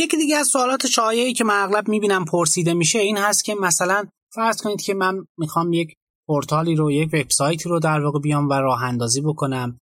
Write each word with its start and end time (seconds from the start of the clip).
یکی 0.00 0.16
دیگه 0.16 0.36
از 0.36 0.46
سوالات 0.46 0.86
شایعی 0.86 1.32
که 1.32 1.44
من 1.44 1.62
اغلب 1.62 1.88
می‌بینم 1.88 2.24
پرسیده 2.24 2.74
میشه 2.74 2.98
این 2.98 3.16
هست 3.16 3.44
که 3.44 3.54
مثلا 3.54 4.04
فرض 4.34 4.62
کنید 4.62 4.80
که 4.80 4.94
من 4.94 5.26
می‌خوام 5.38 5.72
یک 5.72 5.94
پورتالی 6.26 6.74
رو 6.74 6.92
یک 6.92 7.10
وبسایتی 7.12 7.68
رو 7.68 7.80
در 7.80 8.00
واقع 8.00 8.18
بیام 8.18 8.48
و 8.48 8.52
راه 8.52 8.82
اندازی 8.82 9.20
بکنم. 9.20 9.78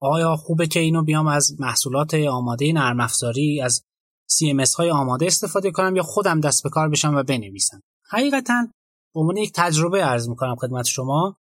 آیا 0.00 0.36
خوبه 0.36 0.66
که 0.66 0.80
اینو 0.80 1.02
بیام 1.02 1.26
از 1.26 1.60
محصولات 1.60 2.14
آماده 2.14 2.72
نرم 2.72 3.00
افزاری 3.00 3.60
از 3.60 3.82
CMS 4.32 4.74
های 4.74 4.90
آماده 4.90 5.26
استفاده 5.26 5.70
کنم 5.70 5.96
یا 5.96 6.02
خودم 6.02 6.40
دست 6.40 6.62
به 6.62 6.70
کار 6.70 6.88
بشم 6.88 7.16
و 7.16 7.22
بنویسم؟ 7.22 7.80
حقیقتا 8.10 8.68
به 9.14 9.20
عنوان 9.20 9.36
یک 9.36 9.52
تجربه 9.54 10.04
عرض 10.04 10.28
می‌کنم 10.28 10.56
خدمت 10.56 10.84
شما. 10.84 11.36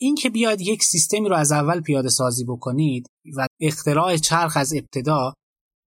این 0.00 0.14
که 0.14 0.30
بیاید 0.30 0.60
یک 0.60 0.82
سیستمی 0.82 1.28
رو 1.28 1.36
از 1.36 1.52
اول 1.52 1.80
پیاده 1.80 2.08
سازی 2.08 2.44
بکنید 2.44 3.06
و 3.36 3.46
اختراع 3.60 4.16
چرخ 4.16 4.56
از 4.56 4.74
ابتدا 4.74 5.34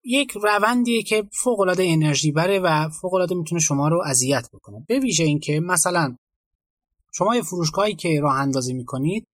یک 0.05 0.33
روندیه 0.43 1.03
که 1.03 1.29
فوق 1.33 1.61
العاده 1.61 1.85
انرژی 1.87 2.33
بره 2.33 2.59
و 2.59 2.89
فوق 2.89 3.15
العاده 3.15 3.35
می‌تونه 3.35 3.61
شما 3.61 3.89
رو 3.89 4.03
اذیت 4.07 4.49
بکنه. 4.53 4.85
به 4.89 4.99
ویژه 4.99 5.25
اینکه 5.25 5.61
مثلا 5.61 6.17
شما 7.13 7.37
یه 7.37 7.43
فروشگاهی 7.43 7.95
که 7.95 8.21
راه 8.21 8.35
اندازی 8.35 8.73
می‌کنید 8.73 9.27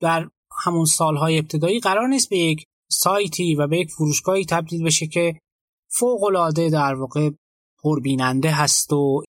در 0.00 0.28
همون 0.64 0.84
سالهای 0.84 1.38
ابتدایی 1.38 1.80
قرار 1.80 2.08
نیست 2.08 2.28
به 2.30 2.38
یک 2.38 2.64
سایتی 2.90 3.54
و 3.54 3.66
به 3.66 3.78
یک 3.78 3.90
فروشگاهی 3.90 4.44
تبدیل 4.44 4.84
بشه 4.84 5.06
که 5.06 5.40
فوق 5.88 6.24
العاده 6.24 6.70
در 6.70 6.94
واقع 6.94 7.30
پربیننده 7.82 8.50
هست 8.50 8.92
و 8.92 9.22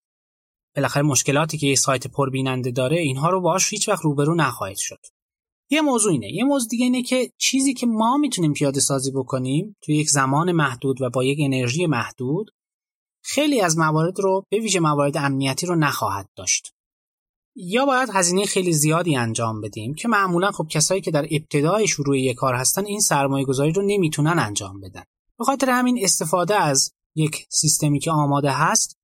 بالاخره 0.76 1.04
مشکلاتی 1.04 1.58
که 1.58 1.68
یه 1.68 1.76
سایت 1.76 2.08
پربیننده 2.08 2.72
داره 2.72 2.98
اینها 3.00 3.30
رو 3.30 3.42
باهاش 3.42 3.70
هیچ 3.70 3.90
وقت 3.90 4.02
روبرو 4.02 4.36
نخواهید 4.36 4.78
شد. 4.78 5.00
یه 5.70 5.82
موضوع 5.82 6.12
اینه. 6.12 6.34
یه 6.34 6.44
موضوع 6.44 6.70
دیگه 6.70 6.84
اینه 6.84 7.04
که 7.04 7.32
چیزی 7.38 7.74
که 7.74 7.88
ما 7.88 8.18
می‌تونیم 8.18 8.54
پیاده 8.54 8.80
سازی 8.80 9.12
بکنیم 9.12 9.76
توی 9.82 9.96
یک 9.96 10.10
زمان 10.10 10.52
محدود 10.52 11.02
و 11.02 11.10
با 11.10 11.24
یک 11.24 11.38
انرژی 11.42 11.86
محدود 11.86 12.52
خیلی 13.24 13.62
از 13.62 13.78
موارد 13.78 14.20
رو 14.20 14.44
به 14.50 14.60
ویژه 14.60 14.80
موارد 14.80 15.18
امنیتی 15.18 15.66
رو 15.66 15.76
نخواهد 15.76 16.30
داشت. 16.36 16.74
یا 17.56 17.86
باید 17.86 18.10
هزینه 18.14 18.46
خیلی 18.46 18.74
زیادی 18.74 19.16
انجام 19.16 19.62
بدیم 19.62 19.94
که 19.94 20.08
معمولا 20.08 20.52
خب 20.52 20.68
کسایی 20.70 21.02
که 21.02 21.12
در 21.12 21.28
ابتدای 21.32 21.88
شروع 21.88 22.20
یک 22.20 22.36
کار 22.36 22.56
هستن 22.56 22.86
این 22.86 23.00
سرمایه 23.00 23.46
گذاری 23.46 23.72
رو 23.72 23.82
نمی‌تونن 23.86 24.40
انجام 24.40 24.80
بدن. 24.80 25.04
به 25.40 25.46
خاطر 25.46 25.70
همین 25.70 26.00
استفاده 26.04 26.56
از 26.56 26.92
یک 27.16 27.46
سیستمی 27.50 28.00
که 28.00 28.12
آماده 28.12 28.52
هست 28.52 28.98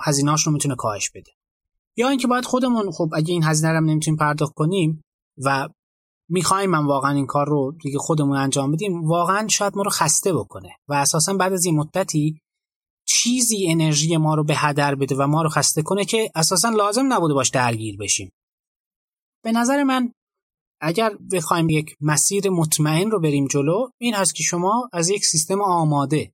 هزینه‌اش 0.00 0.46
رو 0.46 0.52
می‌تونه 0.52 0.74
کاهش 0.74 1.10
بده. 1.10 1.30
یا 1.96 2.08
اینکه 2.08 2.26
باید 2.26 2.44
خودمون 2.44 2.90
خب 2.90 3.10
اگه 3.14 3.32
این 3.32 3.44
هزینه 3.44 3.72
رو 3.72 3.80
نمی‌تونیم 3.80 4.18
پرداخت 4.18 4.54
کنیم 4.54 5.02
و 5.44 5.68
می‌خوایم 6.28 6.70
من 6.70 6.86
واقعا 6.86 7.10
این 7.10 7.26
کار 7.26 7.46
رو 7.46 7.72
دیگه 7.82 7.98
خودمون 7.98 8.36
انجام 8.36 8.72
بدیم 8.72 9.04
واقعا 9.04 9.48
شاید 9.48 9.76
ما 9.76 9.82
رو 9.82 9.90
خسته 9.90 10.34
بکنه 10.34 10.70
و 10.88 10.94
اساسا 10.94 11.34
بعد 11.34 11.52
از 11.52 11.64
این 11.64 11.76
مدتی 11.76 12.40
چیزی 13.06 13.70
انرژی 13.70 14.16
ما 14.16 14.34
رو 14.34 14.44
به 14.44 14.54
هدر 14.56 14.94
بده 14.94 15.16
و 15.16 15.26
ما 15.26 15.42
رو 15.42 15.48
خسته 15.48 15.82
کنه 15.82 16.04
که 16.04 16.30
اساسا 16.34 16.68
لازم 16.68 17.12
نبوده 17.12 17.34
باش 17.34 17.50
درگیر 17.50 17.96
بشیم. 17.96 18.32
به 19.44 19.52
نظر 19.52 19.82
من 19.82 20.12
اگر 20.80 21.16
بخوایم 21.32 21.68
یک 21.68 21.96
مسیر 22.00 22.50
مطمئن 22.50 23.10
رو 23.10 23.20
بریم 23.20 23.46
جلو 23.46 23.88
این 24.00 24.14
هست 24.14 24.34
که 24.34 24.42
شما 24.42 24.88
از 24.92 25.08
یک 25.08 25.24
سیستم 25.24 25.60
آماده 25.62 26.32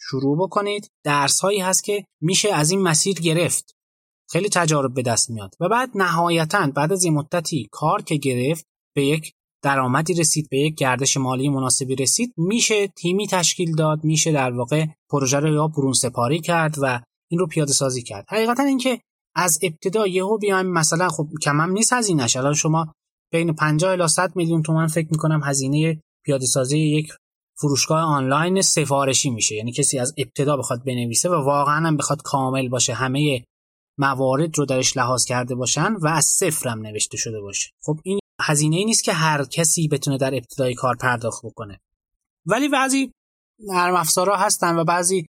شروع 0.00 0.38
بکنید. 0.38 0.90
درس 1.04 1.40
هایی 1.40 1.60
هست 1.60 1.84
که 1.84 2.04
میشه 2.20 2.52
از 2.52 2.70
این 2.70 2.82
مسیر 2.82 3.20
گرفت. 3.20 3.76
خیلی 4.30 4.48
تجارب 4.48 4.94
به 4.94 5.02
دست 5.02 5.30
میاد. 5.30 5.54
و 5.60 5.68
بعد 5.68 5.90
نهایتا 5.94 6.66
بعد 6.66 6.92
از 6.92 7.04
یه 7.04 7.10
مدتی 7.10 7.68
کار 7.72 8.02
که 8.02 8.16
گرفت 8.16 8.66
به 8.94 9.04
یک 9.04 9.32
درآمدی 9.62 10.14
رسید 10.14 10.48
به 10.50 10.58
یک 10.58 10.74
گردش 10.74 11.16
مالی 11.16 11.48
مناسبی 11.48 11.96
رسید. 11.96 12.34
میشه 12.36 12.88
تیمی 12.88 13.26
تشکیل 13.26 13.74
داد 13.74 14.04
میشه 14.04 14.32
در 14.32 14.50
واقع 14.50 14.86
پروژه 15.10 15.38
رو 15.40 15.54
یا 15.54 15.68
برون 15.68 15.92
سپاری 15.92 16.40
کرد 16.40 16.76
و 16.82 17.00
این 17.30 17.38
رو 17.38 17.46
پیاده 17.46 17.72
سازی 17.72 18.02
کرد. 18.02 18.24
حقیقتا 18.28 18.62
اینکه 18.62 19.00
از 19.36 19.58
ابتدا 19.62 20.06
یهو 20.06 20.38
بیایم 20.38 20.66
مثلا 20.66 21.08
خب 21.08 21.28
کمم 21.42 21.72
نیست 21.72 21.92
هزینهش 21.92 22.36
الان 22.36 22.54
شما 22.54 22.94
بین 23.32 23.52
50 23.52 23.90
الی 23.90 24.08
100 24.08 24.36
میلیون 24.36 24.62
تومان 24.62 24.86
فکر 24.86 25.08
می‌کنم 25.10 25.40
هزینه 25.44 26.00
پیاده 26.24 26.46
سازی 26.46 26.78
یک 26.78 27.12
فروشگاه 27.60 28.00
آنلاین 28.00 28.62
سفارشی 28.62 29.30
میشه. 29.30 29.54
یعنی 29.54 29.72
کسی 29.72 29.98
از 29.98 30.14
ابتدا 30.18 30.56
بخواد 30.56 30.84
بنویسه 30.84 31.28
و 31.28 31.32
واقعا 31.34 31.86
هم 31.86 31.96
بخواد 31.96 32.22
کامل 32.22 32.68
باشه 32.68 32.94
همه 32.94 33.44
موارد 33.98 34.58
رو 34.58 34.66
درش 34.66 34.96
لحاظ 34.96 35.24
کرده 35.24 35.54
باشن 35.54 35.92
و 35.92 36.06
از 36.06 36.24
صفرم 36.24 36.86
نوشته 36.86 37.16
شده 37.16 37.40
باشه. 37.40 37.70
خب 37.82 37.98
این 38.04 38.18
هزینه 38.42 38.76
ای 38.76 38.84
نیست 38.84 39.04
که 39.04 39.12
هر 39.12 39.44
کسی 39.44 39.88
بتونه 39.88 40.18
در 40.18 40.34
ابتدای 40.34 40.74
کار 40.74 40.96
پرداخت 40.96 41.46
بکنه. 41.46 41.80
ولی 42.46 42.68
بعضی 42.68 43.12
نرم 43.58 43.94
افزارها 43.94 44.36
هستن 44.36 44.76
و 44.76 44.84
بعضی 44.84 45.26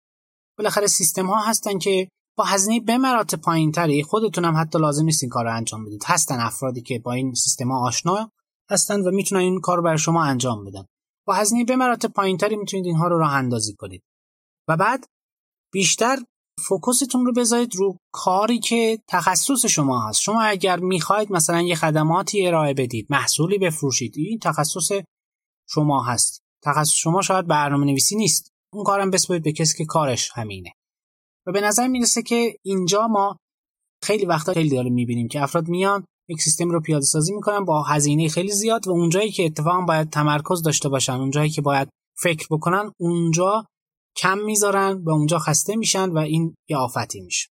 بالاخره 0.59 0.87
سیستم 0.87 1.27
ها 1.27 1.41
هستن 1.41 1.79
که 1.79 2.09
با 2.37 2.45
هزینه 2.45 2.81
به 2.81 2.99
مراتب 2.99 3.41
پایینتری 3.41 4.03
خودتون 4.03 4.45
هم 4.45 4.57
حتی 4.57 4.79
لازم 4.79 5.05
نیست 5.05 5.23
این 5.23 5.31
کار 5.31 5.45
رو 5.45 5.57
انجام 5.57 5.85
بدید. 5.85 6.05
هستن 6.07 6.41
افرادی 6.41 6.83
که 6.83 6.99
با 6.99 7.13
این 7.13 7.35
سیستم 7.35 7.69
ها 7.69 7.87
آشنا 7.87 8.31
هستن 8.71 9.01
و 9.01 9.11
می‌تونن 9.11 9.41
این 9.41 9.61
کار 9.61 9.77
رو 9.77 9.83
برای 9.83 9.99
شما 9.99 10.25
انجام 10.25 10.65
بدن. 10.65 10.85
با 11.27 11.35
هزینه 11.35 11.65
به 11.65 11.77
مراتب 11.77 12.13
پایینتری 12.13 12.57
می‌تونید 12.57 12.87
اینها 12.87 13.09
رو 13.09 13.19
راه 13.19 13.33
اندازی 13.33 13.75
کنید. 13.75 14.03
و 14.69 14.77
بعد 14.77 15.07
بیشتر 15.73 16.19
فوکوستون 16.59 17.27
رو 17.27 17.33
بذارید 17.33 17.77
رو 17.77 17.97
کاری 18.13 18.59
که 18.59 18.99
تخصص 19.09 19.67
شما 19.67 20.09
هست. 20.09 20.21
شما 20.21 20.43
اگر 20.43 20.81
می‌خواید 20.81 21.33
مثلا 21.33 21.61
یه 21.61 21.75
خدماتی 21.75 22.47
ارائه 22.47 22.75
بدید 22.75 23.07
محصولی 23.11 23.59
بفروشید 23.59 24.15
این 24.17 24.39
تخصص 24.39 24.93
شما 25.69 26.03
هست. 26.05 26.43
تخصص 26.65 26.95
شما 26.95 27.23
شاید 27.23 27.47
برنامه 27.47 27.87
نویسی 27.87 28.17
نیست. 28.17 28.51
اون 28.75 28.85
کارم 28.85 29.11
بسپارید 29.11 29.43
به 29.43 29.53
کسی 29.53 29.79
که 29.79 29.85
کارش 29.85 30.31
همینه. 30.35 30.73
و 31.47 31.53
به 31.53 31.61
نظر 31.61 31.89
می‌رسه 31.89 32.23
که 32.23 32.57
اینجا 32.65 33.07
ما 33.07 33.37
خیلی 34.05 34.27
وقتا 34.27 34.53
خیلی 34.53 34.69
داره 34.69 34.91
می‌بینیم 34.91 35.29
که 35.29 35.43
افراد 35.43 35.69
میان 35.69 36.05
یک 36.29 36.43
سیستم 36.43 36.71
رو 36.71 36.81
پیاده 36.81 37.05
سازی 37.05 37.35
می‌کنن 37.35 37.65
با 37.65 37.83
هزینه 37.83 38.29
خیلی 38.29 38.53
زیاد 38.53 38.89
و 38.89 38.91
اونجایی 38.91 39.31
که 39.31 39.45
اتفاقا 39.45 39.81
باید 39.81 40.11
تمرکز 40.11 40.63
داشته 40.63 40.89
باشن 40.89 41.13
اونجایی 41.13 41.51
که 41.51 41.63
باید 41.63 41.89
فکر 42.23 42.47
بکنن 42.51 42.93
اونجا 43.01 43.65
کم 44.17 44.39
می‌ذارن 44.39 45.03
و 45.05 45.11
اونجا 45.11 45.39
خسته 45.39 45.77
میشن 45.77 46.11
و 46.11 46.19
این 46.19 46.55
یه 46.69 46.77
آفتی 46.77 47.21
میشه. 47.21 47.49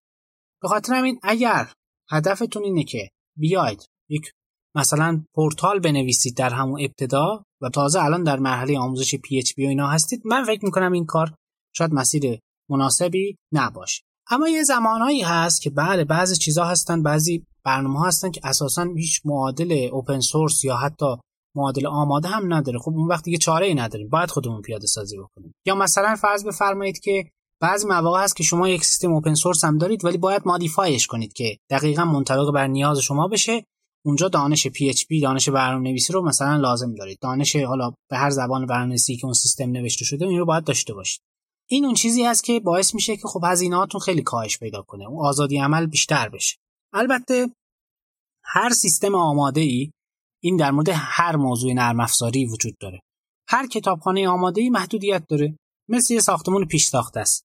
به 0.62 0.69
خاطر 0.69 0.94
همین 0.94 1.21
اگر 1.22 1.72
هدفتون 2.10 2.65
اینه 2.65 2.84
که 2.84 3.09
بیاید 3.37 3.84
یک 4.09 4.32
مثلا 4.75 5.25
پورتال 5.34 5.78
بنویسید 5.81 6.37
در 6.37 6.50
همون 6.50 6.81
ابتدا 6.81 7.44
و 7.60 7.69
تازه 7.69 8.04
الان 8.04 8.22
در 8.22 8.38
مرحله 8.38 8.78
آموزش 8.78 9.15
PHP 9.14 9.66
و 9.66 9.69
اینا 9.69 9.87
هستید 9.87 10.22
من 10.25 10.44
فکر 10.44 10.65
می‌کنم 10.65 10.93
این 10.93 11.06
کار 11.06 11.34
شاید 11.76 11.93
مسیر 11.93 12.38
مناسبی 12.70 13.37
نباشه. 13.53 14.03
اما 14.31 14.49
یه 14.49 14.62
زمانهایی 14.62 15.22
هست 15.22 15.62
که 15.62 15.70
بله 15.70 16.04
بعضی 16.04 16.37
چیزها 16.37 16.65
هستن 16.65 17.03
بعضی 17.03 17.47
برنامه 17.65 18.06
هستن 18.06 18.31
که 18.31 18.41
اساسا 18.44 18.87
هیچ 18.97 19.20
معادل 19.25 19.88
open 19.92 20.20
source 20.20 20.64
یا 20.65 20.76
حتی 20.76 21.16
معادل 21.56 21.87
آماده 21.87 22.28
هم 22.28 22.55
نداره. 22.55 22.78
خب 22.78 22.91
اون 22.91 23.09
وقت 23.09 23.25
دیگه 23.25 23.38
چاره 23.38 23.66
ای 23.66 23.75
نداریم. 23.75 24.09
باید 24.09 24.31
خودمون 24.31 24.62
پیاده 24.62 24.87
سازی 24.87 25.16
بکنیم. 25.19 25.53
یا 25.66 25.75
مثلا 25.75 26.16
فرض 26.16 26.44
بفرمایید 26.44 26.99
که 27.00 27.31
بعضی 27.61 27.87
مواقع 27.87 28.22
هست 28.22 28.37
که 28.37 28.43
شما 28.43 28.69
یک 28.69 28.84
سیستم 28.84 29.12
اوپن 29.12 29.34
سورس 29.34 29.65
هم 29.65 29.78
دارید 29.78 30.05
ولی 30.05 30.19
باید 30.19 30.43
مادیفایش 30.47 31.06
کنید 31.06 31.33
که 31.33 31.56
دقیقا 31.71 32.05
منطبق 32.05 32.50
بر 32.55 32.66
نیاز 32.66 32.99
شما 32.99 33.28
بشه. 33.28 33.65
اونجا 34.05 34.28
دانش 34.28 34.66
PHP 34.66 35.22
دانش 35.22 35.49
برنامه‌نویسی 35.49 36.12
رو 36.12 36.25
مثلا 36.25 36.56
لازم 36.56 36.94
دارید. 36.94 37.19
دانش 37.21 37.56
حالا 37.56 37.93
به 38.11 38.17
هر 38.17 38.31
زبان 38.31 38.67
برنامه‌نویسی 38.67 39.17
که 39.17 39.25
اون 39.25 39.34
سیستم 39.34 39.71
نوشته 39.71 40.05
شده 40.05 40.27
این 40.27 40.38
رو 40.38 40.47
باید 40.47 40.65
داشته 40.65 40.94
باشید. 40.94 41.21
این 41.71 41.84
اون 41.84 41.94
چیزی 41.94 42.25
هست 42.25 42.44
که 42.44 42.61
باعث 42.61 42.94
میشه 42.94 43.17
که 43.17 43.28
خب 43.28 43.41
هزینه‌هاتون 43.44 44.00
خیلی 44.00 44.22
کاهش 44.22 44.59
پیدا 44.59 44.82
کنه. 44.82 45.09
اون 45.09 45.27
آزادی 45.27 45.59
عمل 45.59 45.87
بیشتر 45.87 46.28
بشه. 46.28 46.56
البته 46.93 47.50
هر 48.44 48.71
سیستم 48.71 49.15
آماده 49.15 49.61
ای 49.61 49.91
این 50.42 50.56
در 50.56 50.70
مورد 50.70 50.88
هر 50.92 51.36
موضوع 51.36 51.72
نرم 51.72 52.00
افزاری 52.00 52.46
وجود 52.46 52.78
داره. 52.78 53.00
هر 53.48 53.66
کتابخانه 53.66 54.28
آماده 54.28 54.70
محدودیت 54.70 55.24
داره. 55.28 55.58
مثل 55.88 56.14
یه 56.14 56.20
ساختمون 56.20 56.64
پیش 56.64 56.86
ساخته 56.86 57.20
است. 57.20 57.44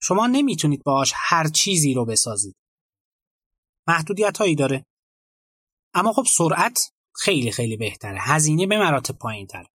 شما 0.00 0.26
نمی‌تونید 0.26 0.82
باهاش 0.84 1.12
هر 1.16 1.48
چیزی 1.48 1.94
رو 1.94 2.04
بسازید. 2.04 2.54
محدودیت 3.88 4.38
هایی 4.38 4.54
داره. 4.54 4.84
اما 5.94 6.12
خب 6.12 6.24
سرعت 6.28 6.92
خیلی 7.14 7.52
خیلی 7.52 7.76
بهتره. 7.76 8.18
هزینه 8.20 8.66
به 8.66 8.78
مراتب 8.78 9.18
پایین 9.18 9.46
تر 9.46 9.66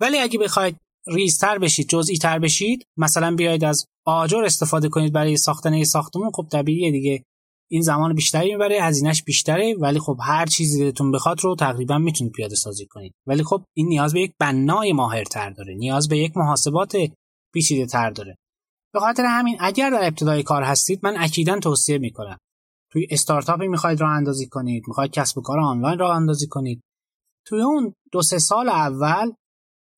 ولی 0.00 0.18
اگه 0.18 0.38
بخواید 0.38 0.76
ریزتر 1.06 1.58
بشید 1.58 1.88
جزئی 1.88 2.16
تر 2.16 2.38
بشید 2.38 2.86
مثلا 2.96 3.34
بیاید 3.34 3.64
از 3.64 3.86
آجر 4.06 4.44
استفاده 4.44 4.88
کنید 4.88 5.12
برای 5.12 5.36
ساختن 5.36 5.74
یه 5.74 5.84
ساختمون 5.84 6.30
خب 6.34 6.48
طبیعیه 6.52 6.90
دیگه. 6.90 7.24
این 7.70 7.82
زمان 7.82 8.14
بیشتری 8.14 8.50
می‌بره 8.50 8.82
هزینهش 8.82 9.22
بیشتره 9.22 9.74
ولی 9.80 9.98
خب 9.98 10.16
هر 10.22 10.46
چیزی 10.46 10.84
دلتون 10.84 11.12
بخواد 11.12 11.40
رو 11.40 11.56
تقریبا 11.56 11.98
می‌تونید 11.98 12.32
پیاده 12.32 12.54
سازی 12.54 12.86
کنید. 12.86 13.14
ولی 13.26 13.42
خب 13.42 13.64
این 13.76 13.88
نیاز 13.88 14.12
به 14.12 14.20
یک 14.20 14.32
بنای 14.40 14.92
ماهرتر 14.92 15.50
داره 15.50 15.74
نیاز 15.74 16.08
به 16.08 16.18
یک 16.18 16.36
محاسبات 16.36 16.96
پیچیده 17.54 17.86
تر 17.86 18.10
داره. 18.10 18.36
به 18.94 19.00
خاطر 19.00 19.24
همین 19.24 19.56
اگر 19.60 19.90
در 19.90 20.06
ابتدای 20.06 20.42
کار 20.42 20.62
هستید 20.62 21.00
من 21.02 21.14
اکیدا 21.18 21.58
توصیه 21.58 21.98
می‌کنم. 21.98 22.38
توی 22.92 23.06
استارتاپی 23.10 23.68
می‌خواید 23.68 24.00
راه 24.00 24.10
اندازی 24.10 24.46
کنید 24.46 24.82
می‌خواید 24.88 25.10
کسب 25.10 25.38
و 25.38 25.40
کار 25.40 25.60
آنلاین 25.60 25.98
راه 25.98 26.16
اندازی 26.16 26.46
کنید. 26.46 26.80
توی 27.46 27.62
اون 27.62 27.94
دو 28.12 28.22
سه 28.22 28.38
سال 28.38 28.68
اول 28.68 29.32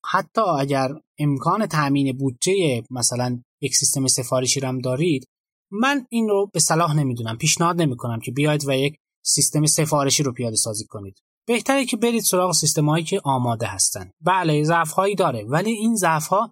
حتی 0.05 0.41
اگر 0.41 0.89
امکان 1.19 1.67
تأمین 1.67 2.17
بودجه 2.17 2.83
مثلا 2.91 3.41
یک 3.61 3.75
سیستم 3.75 4.07
سفارشی 4.07 4.59
رم 4.59 4.79
دارید 4.79 5.25
من 5.71 6.05
این 6.09 6.29
رو 6.29 6.49
به 6.53 6.59
صلاح 6.59 6.95
نمی‌دونم 6.95 7.37
پیشنهاد 7.37 7.81
نمی‌کنم 7.81 8.19
که 8.19 8.31
بیاید 8.31 8.67
و 8.67 8.71
یک 8.71 8.95
سیستم 9.25 9.65
سفارشی 9.65 10.23
رو 10.23 10.33
پیاده 10.33 10.55
سازی 10.55 10.85
کنید. 10.85 11.19
بهتره 11.47 11.85
که 11.85 11.97
برید 11.97 12.23
سراغ 12.23 12.51
سیستم 12.51 12.89
هایی 12.89 13.03
که 13.03 13.21
آماده 13.23 13.67
هستن. 13.67 14.11
بله 14.21 14.63
ضعف 14.63 14.91
هایی 14.91 15.15
داره 15.15 15.45
ولی 15.45 15.71
این 15.71 15.95
ضعف 15.95 16.27
ها 16.27 16.51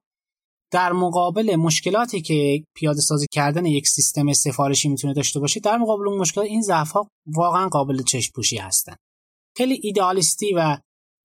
در 0.71 0.91
مقابل 0.91 1.55
مشکلاتی 1.55 2.21
که 2.21 2.63
پیاده 2.75 3.01
سازی 3.01 3.25
کردن 3.31 3.65
یک 3.65 3.87
سیستم 3.87 4.33
سفارشی 4.33 4.89
می‌تونه 4.89 5.13
داشته 5.13 5.39
باشه 5.39 5.59
در 5.59 5.77
مقابل 5.77 6.07
اون 6.07 6.17
مشکلات 6.17 6.47
این 6.47 6.61
ضعف 6.61 6.91
ها 6.91 7.07
واقعا 7.27 7.67
قابل 7.67 8.03
چشم 8.03 8.31
پوشی 8.35 8.57
هستن. 8.57 8.95
خیلی 9.57 9.79
ایدئالیستی 9.83 10.53
و 10.53 10.77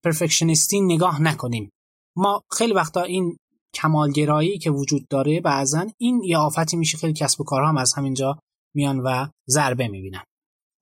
پرفکشنیستی 0.03 0.81
نگاه 0.81 1.21
نکنیم. 1.21 1.69
ما 2.17 2.41
خیلی 2.51 2.73
وقتا 2.73 3.01
این 3.01 3.37
کمالگرایی 3.75 4.57
که 4.57 4.71
وجود 4.71 5.07
داره 5.09 5.41
بعضا 5.41 5.85
این 5.97 6.23
یه 6.23 6.37
آفتی 6.37 6.77
میشه 6.77 6.97
خیلی 6.97 7.13
کسب 7.13 7.41
و 7.41 7.43
کارها 7.43 7.69
هم 7.69 7.77
از 7.77 7.93
همینجا 7.93 8.39
میان 8.75 8.99
و 8.99 9.27
ضربه 9.49 9.87
می‌بینن. 9.87 10.23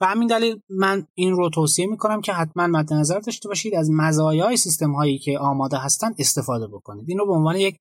و 0.02 0.06
همین 0.06 0.28
دلیل 0.28 0.60
من 0.70 1.08
این 1.16 1.34
رو 1.34 1.50
توصیه 1.50 1.88
می‌کنم 1.88 2.22
که 2.22 2.34
حتما 2.34 2.68
مد 2.68 2.94
نظر 2.94 3.20
داشته 3.20 3.50
باشید 3.50 3.76
از 3.76 3.90
مزایای 3.92 4.58
سیستم 4.58 4.92
هایی 4.92 5.18
که 5.18 5.40
آماده 5.40 5.78
هستن 5.78 6.14
استفاده 6.20 6.68
بکنید. 6.68 7.10
این 7.10 7.18
رو 7.18 7.26
به 7.26 7.34
عنوان 7.34 7.56
یک 7.56 7.78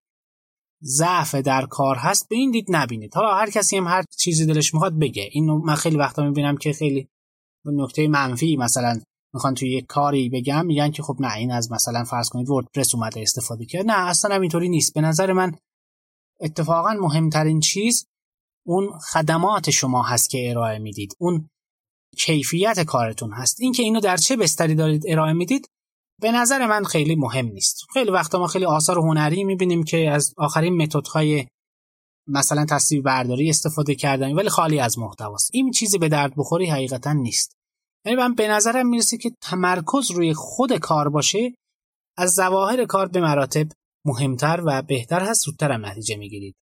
ضعف 0.83 1.35
در 1.35 1.67
کار 1.67 1.97
هست 1.97 2.29
به 2.29 2.37
این 2.37 2.51
دید 2.51 2.67
نبینید. 2.69 3.15
حالا 3.15 3.35
هر 3.35 3.51
کسی 3.51 3.77
هم 3.77 3.87
هر 3.87 4.05
چیزی 4.19 4.47
دلش 4.47 4.75
می‌خواد 4.75 4.99
بگه. 4.99 5.29
اینو 5.33 5.59
من 5.59 5.75
خیلی 5.75 5.97
وقتا 5.97 6.25
می‌بینم 6.25 6.57
که 6.57 6.73
خیلی 6.73 7.09
نکته 7.65 8.09
منفی 8.09 8.57
مثلا 8.57 9.01
می‌خوان 9.35 9.55
توی 9.55 9.71
یک 9.71 9.87
کاری 9.87 10.29
بگم 10.29 10.67
میگن 10.67 10.91
که 10.91 11.03
خب 11.03 11.17
نه 11.21 11.35
این 11.35 11.51
از 11.51 11.73
مثلا 11.73 12.05
فرض 12.05 12.29
کنید 12.29 12.51
وردپرس 12.51 12.95
اومده 12.95 13.21
استفاده 13.21 13.65
کرد. 13.65 13.87
نه 13.87 14.09
اصلا 14.09 14.35
اینطوری 14.37 14.69
نیست. 14.69 14.95
به 14.95 15.01
نظر 15.01 15.33
من 15.33 15.53
اتفاقا 16.41 16.93
مهمترین 16.93 17.61
چیز 17.61 18.07
اون 18.67 18.99
خدمات 19.13 19.71
شما 19.71 20.03
هست 20.03 20.31
که 20.31 20.51
ارائه 20.51 20.79
می‌دید. 20.79 21.17
اون 21.19 21.49
کیفیت 22.19 22.81
کارتون 22.81 23.33
هست. 23.33 23.61
اینکه 23.61 23.83
اینو 23.83 24.01
در 24.01 24.17
چه 24.17 24.37
بستری 24.37 24.75
دارید 24.75 25.05
ارائه 25.09 25.33
می‌دید 25.33 25.69
به 26.21 26.33
نظر 26.33 26.67
من 26.67 26.85
خیلی 26.85 27.17
مهم 27.17 27.47
نیست. 27.47 27.77
خیلی 27.93 28.11
وقتا 28.11 28.39
ما 28.39 28.47
خیلی 28.47 28.65
آثار 28.65 28.99
هنری 28.99 29.45
می‌بینیم 29.45 29.85
که 29.85 30.11
از 30.11 30.35
آخرین 30.37 30.83
متدهای 30.83 31.47
مثلا 32.27 32.65
تصویر 32.65 33.03
برداری 33.03 33.51
استفاده 33.51 33.95
کردن 33.95 34.33
ولی 34.33 34.49
خالی 34.49 34.81
از 34.81 34.99
محتواست. 34.99 35.51
این 35.53 35.71
چیزی 35.71 35.99
به 35.99 36.09
درد 36.09 36.33
بخوری 36.37 36.67
حقیقتا 36.67 37.13
نیست. 37.13 37.57
یعنی 38.05 38.19
من 38.19 38.35
به 38.35 38.49
نظرم 38.49 38.89
می‌رسه 38.89 39.17
که 39.17 39.31
تمرکز 39.41 40.11
روی 40.11 40.35
خود 40.35 40.73
کار 40.79 41.09
باشه 41.09 41.55
از 42.17 42.31
ظواهر 42.31 42.85
کار 42.85 43.09
به 43.09 43.21
مراتب 43.21 43.67
مهمتر 44.05 44.63
و 44.67 44.83
بهتر 44.83 45.21
هست 45.21 45.45
زودتر 45.45 45.73
هم 45.73 45.87
نتیجه 45.87 46.17
می‌گیرید. 46.17 46.55